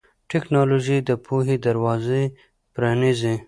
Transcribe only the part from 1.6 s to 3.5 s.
دروازې پرانیزي.